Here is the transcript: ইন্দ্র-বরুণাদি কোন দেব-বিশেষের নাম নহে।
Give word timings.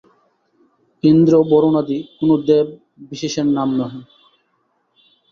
ইন্দ্র-বরুণাদি 1.03 1.97
কোন 2.17 2.29
দেব-বিশেষের 2.47 3.47
নাম 3.57 3.69
নহে। 3.77 3.99